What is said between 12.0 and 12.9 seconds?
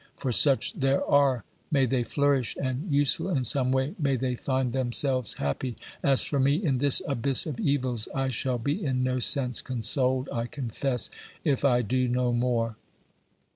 no more.